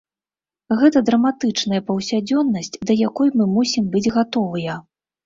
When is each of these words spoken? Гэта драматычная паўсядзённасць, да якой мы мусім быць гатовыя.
Гэта 0.79 1.01
драматычная 1.09 1.81
паўсядзённасць, 1.89 2.71
да 2.91 2.97
якой 3.09 3.29
мы 3.43 3.47
мусім 3.55 3.83
быць 3.97 4.03
гатовыя. 4.17 4.79